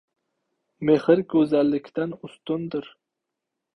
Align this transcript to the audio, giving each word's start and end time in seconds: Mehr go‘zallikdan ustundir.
Mehr 0.89 1.21
go‘zallikdan 1.33 2.17
ustundir. 2.29 2.93